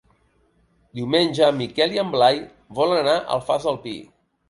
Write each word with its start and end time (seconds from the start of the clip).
Diumenge 1.01 1.45
en 1.49 1.61
Miquel 1.61 1.95
i 1.99 2.03
en 2.07 2.11
Blai 2.17 2.43
volen 2.83 3.01
anar 3.07 3.17
a 3.19 3.25
l'Alfàs 3.31 3.71
del 3.73 3.83
Pi. 3.89 3.99